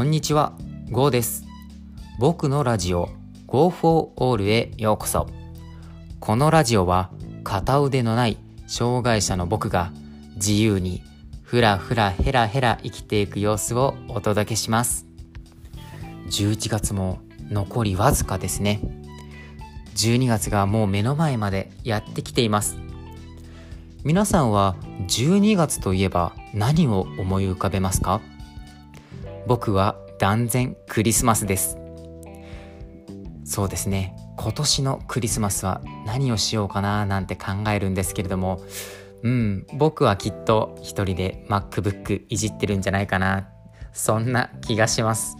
[0.00, 0.54] こんにちは、
[0.90, 1.44] ゴーです。
[2.18, 3.10] 僕のラジオ
[3.46, 5.28] Go for All へようこそ。
[6.20, 7.10] このラジオは
[7.44, 9.92] 片腕のない障害者の僕が
[10.36, 11.02] 自由に
[11.42, 15.04] ふらふらヘラヘラ生きていく様子をお届けします。
[16.30, 17.18] 11月も
[17.50, 18.80] 残りわずかですね。
[19.96, 22.78] 12月がもう目の前までやってきています。
[24.02, 24.76] 皆さんは
[25.08, 28.22] 12月といえば何を思い浮かべますか？
[29.50, 31.76] 僕は断然クリスマスです。
[33.44, 34.14] そうですね。
[34.38, 38.60] 今年のクリスマスは何をしようかななんて考えるんですけれども
[39.24, 43.48] うん僕はきっと一人で MacBook いじってるんじゃないかな。
[43.92, 45.36] そんな気がします。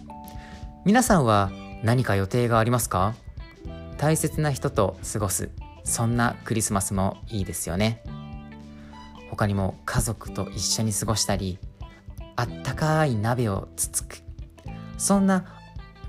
[0.83, 1.49] 皆さんは
[1.81, 3.15] 何か予定がありますか？
[3.97, 5.51] 大切な人と過ごす。
[5.85, 8.03] そんなクリスマスもいいですよね。
[9.29, 11.59] 他にも家族と一緒に過ごしたり
[12.35, 14.17] あったかい鍋をつつく。
[14.97, 15.45] そんな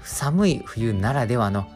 [0.03, 1.67] 寒い冬ならではの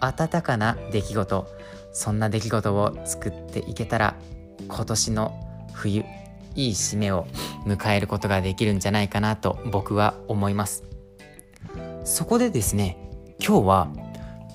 [0.00, 1.46] 温かな出来事。
[1.92, 4.14] そんな出来事を作っていけたら
[4.68, 6.04] 今年の冬
[6.54, 7.26] いい締めを
[7.64, 10.84] 迎えることができるんじゃないかなと僕は思います。
[12.04, 12.96] そこでですね
[13.38, 13.88] 今日は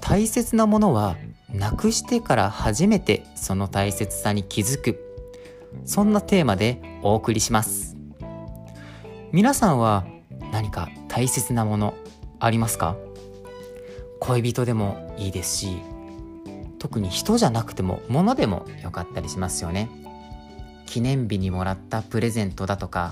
[0.02, 1.16] 大切なものは
[1.50, 5.00] なくしてから初めてその大切さに気づく。
[5.86, 7.93] そんなテーマでお送りします。
[9.34, 10.06] 皆さんは
[10.52, 11.96] 何か大切なもの
[12.40, 12.96] ありますか？
[14.20, 15.82] 恋人でもいいですし
[16.78, 19.90] 特に人じゃなくても物でもよかったりしますよね。
[20.86, 23.12] 記念日にもらったプレゼントだとか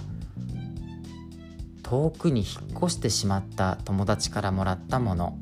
[1.81, 5.39] 遠くに引っ越してしまった友達からもらったもの。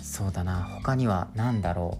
[0.00, 1.98] そうだな他には何だろ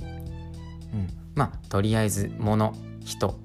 [0.00, 0.02] う？
[0.02, 2.74] うんまあとりあえず物
[3.04, 3.38] 人。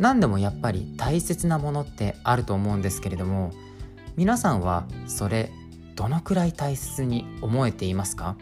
[0.00, 3.52] 何でもやっぱり大切なものってあると思うんですけれども
[4.16, 5.52] 皆さんはそれ
[5.94, 8.36] どのくらい大切に思えていますか？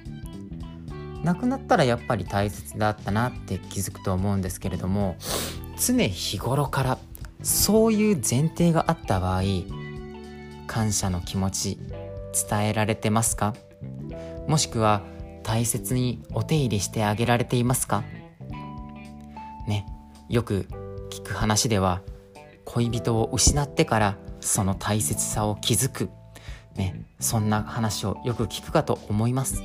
[1.24, 5.16] 亡くなったらやっぱり大切だったなって気づくと思うんですけれども
[5.76, 6.98] 常日頃から
[7.42, 9.42] そういう前提があった場合
[10.68, 11.78] 感謝の気持ち
[12.48, 13.54] 伝えられてますか？
[14.47, 15.02] もしくは
[15.42, 18.04] 大切にお手入れしてあげられていますか？
[19.66, 19.86] ね
[20.28, 20.68] よく
[21.10, 22.02] 聞く話では
[22.64, 26.10] 恋人を失ってからその大切さを気づく、
[26.76, 29.62] ね、そんな話をよく聞くかと思います。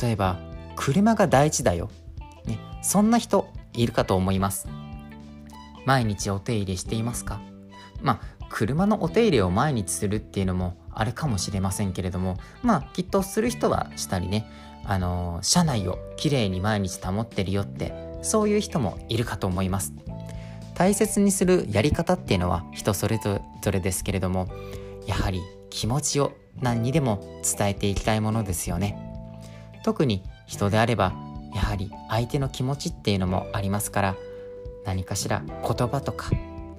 [0.00, 0.38] 例えば
[0.74, 1.90] 車が大事だよ、
[2.44, 4.68] ね、そんな人いるかと思います。
[5.84, 7.40] 毎日お手入れしていますか？
[8.00, 14.46] まあ車のお手入れを毎日するっていうのもあれかもしれませんけれどもまあきっとする人はしたりね。
[14.84, 19.92] あのー、車内をきれいに毎日保ってるよってそういう人もいるかと思います。
[20.74, 23.40] 大切にするやり方っていうのは人それぞ
[23.70, 24.48] れですけれども
[25.06, 28.96] やはり気持ちを何にでも伝えていきたいものですよね。
[29.84, 31.12] 特に人であれば
[31.54, 34.16] やはり相手の気持ちっていうのもありますから
[34.84, 36.30] 何かしら言葉とか、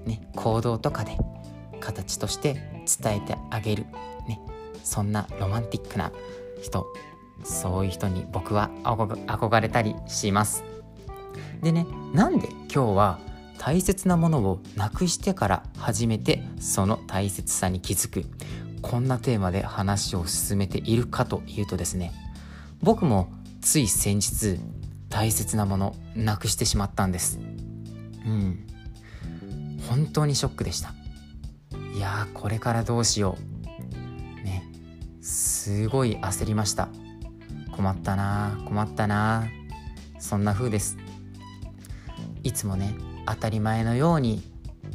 [0.06, 1.18] ね、行動とかで
[1.80, 2.54] 形として
[3.02, 3.86] 伝えてあげる、
[4.28, 4.40] ね、
[4.84, 6.12] そんなロマンティックな
[6.62, 6.88] 人
[7.44, 10.64] そういう人に僕は憧れたりします。
[11.64, 13.20] でねなんで今日は
[13.58, 18.26] 大切なものをなくしてから初めてその大切さに気づく
[18.82, 22.12] こんなテーマで話を進めているかというとですね
[22.82, 23.32] 僕も
[23.62, 24.60] つい先日
[25.10, 27.40] 大切なものなくしてしまったんです。
[28.26, 28.68] うん。
[29.88, 30.94] 本当にショックでした。
[31.96, 33.38] いやーこれからどうしよ
[34.42, 34.44] う。
[34.44, 34.64] ね
[35.22, 36.90] すごい焦りました。
[37.72, 39.46] 困ったな困ったな
[40.20, 40.98] そんな風です。
[42.44, 42.96] いつもね
[43.26, 44.44] 当たり前のように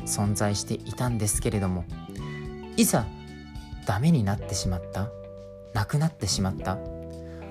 [0.05, 1.85] 存在していたんですけれども
[2.77, 3.07] いざ
[3.87, 5.09] ダメになってしまった
[5.75, 6.79] なくなってしまった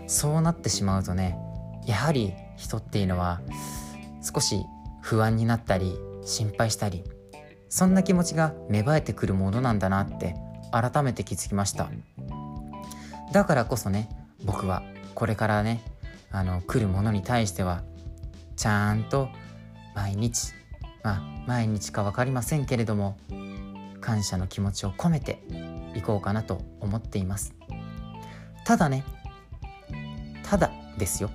[0.08, 1.38] そうなってしまうとね
[1.86, 3.42] やはり人っていうのは
[4.22, 4.64] 少し
[5.02, 7.04] 不安になったり心配したり
[7.70, 10.36] そんな気持ちが芽生えてくるものなんだなって
[10.72, 11.90] 改めて気づきました。
[13.32, 14.10] だからこそね
[14.46, 14.84] 僕は
[15.16, 15.82] これからね
[16.32, 17.84] あの来るものに対しては
[18.56, 19.30] ちゃんと
[19.98, 20.54] 毎日。
[21.04, 23.18] まあ毎日か分かりませんけれども
[24.00, 25.42] 感謝の気持ちを込めて
[25.96, 27.56] いこうかなと思っています。
[28.64, 29.04] ただね
[30.44, 31.32] ただですよ。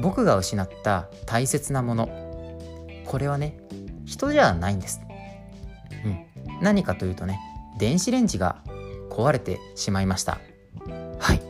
[0.00, 2.08] 僕が失った大切なもの
[3.06, 3.56] これはね
[4.04, 5.00] 人じゃないんです。
[6.04, 6.26] うん。
[6.60, 7.40] 何かというとね
[7.78, 8.62] 電子レンジが
[9.10, 10.40] 壊れてしまいました。
[11.18, 11.40] はい。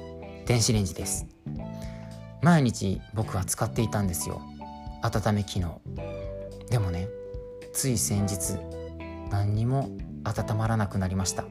[0.47, 1.27] 電子レンジです。
[2.43, 4.41] 毎日僕は使っていたんですよ。
[5.03, 5.81] 温め機能。
[6.73, 7.07] でもね
[7.75, 8.57] つい先日
[9.31, 9.91] 何にも
[10.25, 11.43] 温まらなくなりました。
[11.43, 11.51] うん。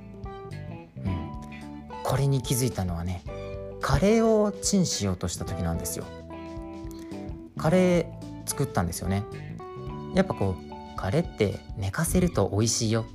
[2.03, 3.23] これに気づいたのはね
[3.81, 6.05] カレーをチンしようとした時なんですよ。
[7.55, 9.23] カレー作ったんですよね。
[10.15, 13.05] やっぱこうカレーって寝かせると美味しいよ。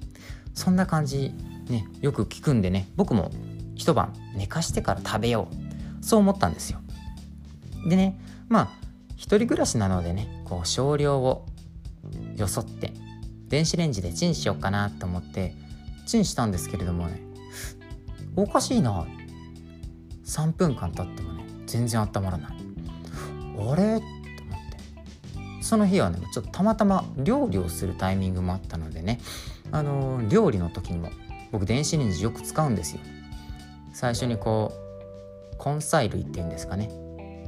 [0.55, 1.35] そんな感じ
[1.69, 3.33] ねよく聞くんでね僕も
[3.75, 5.49] 一晩寝かしてから食べよ
[6.01, 6.05] う。
[6.05, 6.79] そう思ったんですよ。
[7.89, 8.69] でねまあ
[9.17, 11.47] 一人暮らしなのでねこう少量を
[12.37, 12.93] よそって
[13.49, 15.55] 電子レンジでチンしようかなと思って
[16.07, 17.21] チンしたんですけれどもね
[18.37, 19.07] おかしいな。
[20.27, 22.53] 3分間経ってもね全然温まらない。
[22.53, 22.59] あれ？
[23.57, 25.63] と思って。
[25.63, 29.21] その日はねちょっとたまたま料理をするタイミングもあったのでね
[29.73, 31.11] あのー、料理の時にも
[31.51, 33.01] 僕電子レンジよく使うんですよ。
[33.95, 34.73] 最初にこ
[35.59, 36.91] う根菜類っていうんですかね。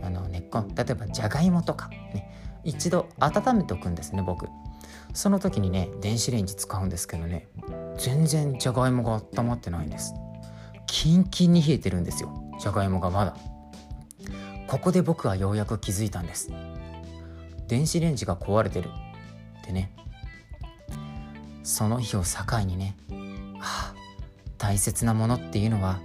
[0.02, 0.64] あの根っこ。
[0.75, 2.61] 例えばじゃがいもとかね。
[2.64, 4.49] 一度温めておくんですね僕。
[5.14, 7.49] その時にね電子レンジ使うんですけどね
[7.96, 10.14] 全然じゃがいもが温まってないんです。
[10.87, 13.37] キンキンに冷えてるんですよじゃがいもがまだ。
[14.67, 16.50] ここで僕はようやく気づいたんです。
[17.69, 18.88] 電子レンジが壊れてる。
[19.62, 19.93] ってね。
[21.62, 22.96] その日を境にね、
[23.58, 23.94] はあ、
[24.56, 26.00] 大切なものっていうのは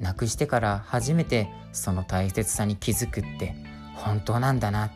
[0.00, 3.54] なくしてから初めてその大切さに気づくって
[3.96, 4.90] 本当なんだな。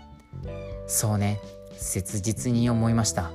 [0.86, 1.40] そうね。
[1.82, 3.30] 切実に思いました。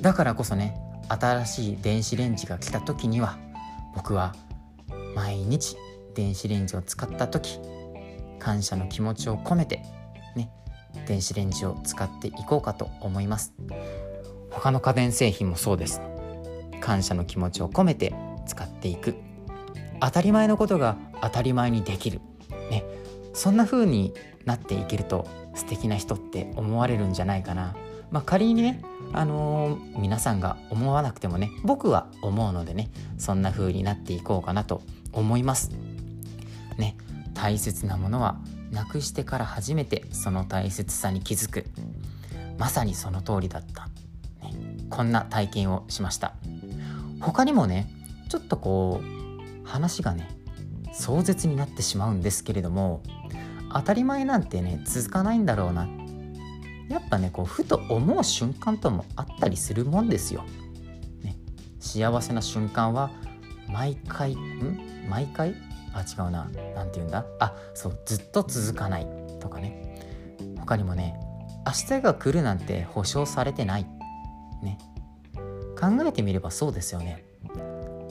[0.00, 0.76] だからこそね
[1.08, 3.38] 新しい電子レンジが来た時には
[3.94, 4.34] 僕は
[5.14, 5.76] 毎日
[6.14, 7.58] 電子レンジを使った時
[8.38, 9.82] 感謝の気持ちを込めて
[10.34, 10.50] ね
[11.06, 13.54] 電子レンジを使っていこうかと思います。
[14.50, 16.00] 他の家電製品もそうです。
[16.80, 18.14] 感謝の気持ちを込めて
[18.46, 19.14] 使っていく。
[20.00, 22.20] 当たり前のことが当たり前にできる。
[22.70, 22.84] ね。
[23.34, 24.14] そんな風に
[24.46, 25.26] なっていけると
[25.56, 27.74] 素敵な人って思われるんじゃないかな。
[28.10, 28.82] まあ仮にね
[29.12, 34.82] あのー、皆さんが思わなくてもね僕は思うのでねそんな風になっていこうかなと
[35.12, 35.70] 思います。
[36.78, 36.96] ね
[37.34, 38.38] 大切なものは
[38.70, 41.66] なくしてから初めてその大切さに気づく。
[42.58, 43.86] まさにその通りだった、
[44.46, 44.54] ね、
[44.88, 46.34] こんな体験をしました。
[47.20, 47.90] 他にもね
[48.28, 50.28] ちょっとこう話がね
[50.92, 53.02] 壮絶になってしまうんですけれども
[53.76, 55.86] 当たり前なんてね続かないんだろうな。
[56.88, 60.44] やっぱねこうふと思う瞬間ともあったりするもんですよ。
[61.22, 61.36] ね、
[61.78, 63.10] 幸せな瞬間は
[63.68, 65.06] 毎回ん？
[65.10, 65.54] 毎回？
[65.92, 66.48] あ違うな。
[66.74, 67.26] 何て言うんだ？
[67.38, 69.06] あそうずっと続かない
[69.40, 69.82] とかね。
[70.58, 71.20] 他にもね
[71.66, 73.86] 明日が来るなんて保証されてない。
[74.62, 74.78] ね。
[75.78, 77.24] 考えてみればそうですよね。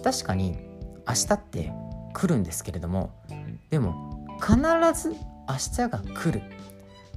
[0.04, 0.60] 確かに
[1.08, 1.72] 明日って
[2.14, 3.12] 来るんですけれども
[3.72, 4.56] でも必
[4.94, 5.16] ず
[5.48, 6.42] 明日が来る。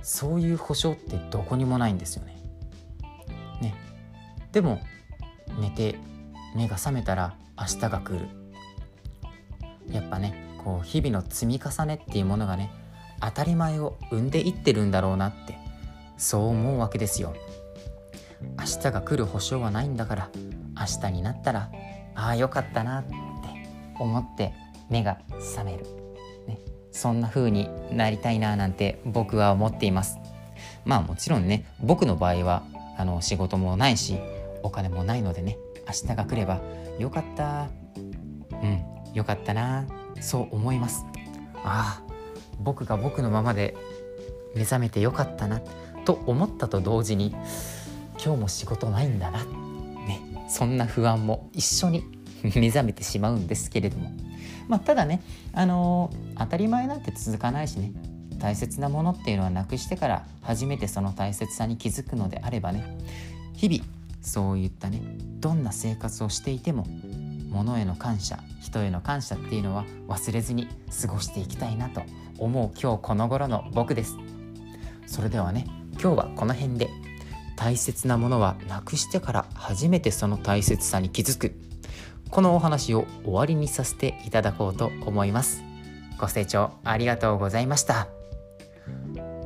[0.02, 2.36] そういう保証ってどこにもないんですよね。
[3.60, 3.74] ね。
[4.52, 4.80] でも
[5.60, 5.98] 寝て
[6.54, 8.28] 目が覚めたら明日が来る。
[9.90, 12.70] やっぱねこう日々の積み重ねっていうものがね
[13.20, 15.56] 当たり前を生んでいってるんだろうなって
[16.16, 17.34] そう思うわけですよ。
[18.58, 20.30] 明日が来る保証はないんだから
[20.78, 21.70] 明日になったら
[22.14, 23.14] ああよかったなって
[23.98, 24.54] 思って
[24.88, 25.84] 目が覚める、
[26.46, 26.58] ね、
[26.98, 30.18] そんな風になりたいななんて僕は思っています。
[30.84, 32.64] まあもちろんね僕の場合は
[32.96, 34.18] あの仕事もないし
[34.64, 36.60] お金もないのでね明日が来れば
[36.98, 37.68] よかった。
[38.50, 38.82] うん
[39.14, 39.86] よかったな
[40.20, 41.04] そう思います。
[41.62, 42.12] ああ
[42.58, 43.76] 僕が僕のままで
[44.56, 45.60] 目覚めてよかったな
[46.04, 47.30] と思ったと同時に
[48.22, 52.02] 今日も仕事ないんだなねそんな不安も一緒に
[52.42, 54.10] 目覚めてしまうんですけれども。
[54.68, 55.22] まあただね
[55.52, 57.92] あのー、当たり前なんて続かないしね。
[58.38, 62.84] 大切なものっていうのはなくしてから初めてその大切さに気づくのであればね。
[63.54, 63.84] 日々
[64.22, 65.00] そういったね
[65.40, 66.86] どんな生活をしていても
[67.50, 70.68] 物への感謝人への感謝っていうのは忘れずに
[71.00, 72.02] 過ごしていきたいなと
[72.38, 74.16] 思う今日この頃の僕です。
[75.06, 75.66] それではね
[76.00, 76.88] 今日はこの辺で。
[77.58, 81.67] 大切なものはなくしてから初めてその大切さに気づく。
[82.30, 85.62] このお話を終わりにさせていただこうと思います。
[86.18, 88.08] ご清聴ありがとうございました。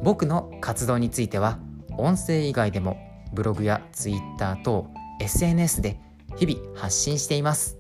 [0.03, 1.59] 僕の活動については
[1.97, 2.99] 音声以外でも
[3.33, 4.89] ブログや Twitter 等
[5.21, 6.01] SNS で
[6.37, 7.79] 日々発信しています。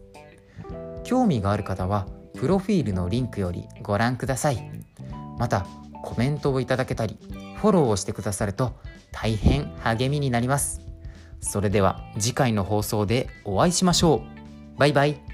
[1.05, 4.71] 興味がある方はプロフィールのリンクよりご覧ください。
[5.39, 5.67] また
[6.03, 7.19] コメントをいただけたり
[7.57, 8.73] フォローをしてくださると
[9.11, 10.81] 大変励みになります。
[11.41, 14.42] それでは次回の放送でお会いしましょう。
[14.79, 15.32] バイバイ